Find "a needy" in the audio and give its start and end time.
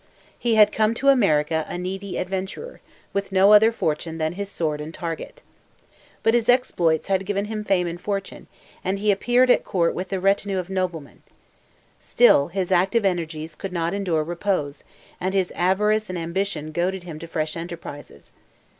1.67-2.17